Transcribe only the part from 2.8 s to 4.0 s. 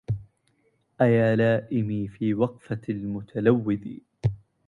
المتلوذ